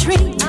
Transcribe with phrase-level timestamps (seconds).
[0.00, 0.39] tree.